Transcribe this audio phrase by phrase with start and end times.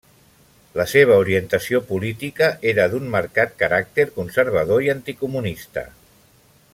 [0.79, 5.89] La seva orientació política era d'un marcat caràcter conservador i anticomunista.